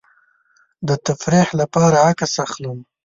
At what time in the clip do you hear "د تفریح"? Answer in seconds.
0.87-1.47